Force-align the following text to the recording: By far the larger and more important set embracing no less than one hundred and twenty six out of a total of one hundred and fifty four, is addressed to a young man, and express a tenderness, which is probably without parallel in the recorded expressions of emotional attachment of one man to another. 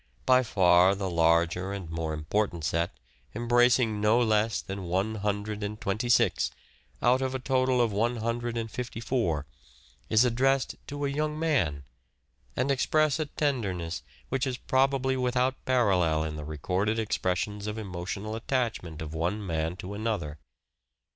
By 0.25 0.41
far 0.41 0.95
the 0.95 1.11
larger 1.11 1.71
and 1.73 1.87
more 1.87 2.11
important 2.11 2.63
set 2.63 2.91
embracing 3.35 4.01
no 4.01 4.19
less 4.19 4.59
than 4.59 4.85
one 4.85 5.13
hundred 5.21 5.61
and 5.61 5.79
twenty 5.79 6.09
six 6.09 6.49
out 7.03 7.21
of 7.21 7.35
a 7.35 7.39
total 7.39 7.79
of 7.79 7.91
one 7.91 8.15
hundred 8.15 8.57
and 8.57 8.71
fifty 8.71 8.99
four, 8.99 9.45
is 10.09 10.25
addressed 10.25 10.73
to 10.87 11.05
a 11.05 11.09
young 11.09 11.37
man, 11.37 11.83
and 12.55 12.71
express 12.71 13.19
a 13.19 13.27
tenderness, 13.27 14.01
which 14.29 14.47
is 14.47 14.57
probably 14.57 15.15
without 15.15 15.63
parallel 15.65 16.23
in 16.23 16.35
the 16.35 16.45
recorded 16.45 16.97
expressions 16.97 17.67
of 17.67 17.77
emotional 17.77 18.35
attachment 18.35 19.03
of 19.03 19.13
one 19.13 19.45
man 19.45 19.75
to 19.75 19.93
another. 19.93 20.39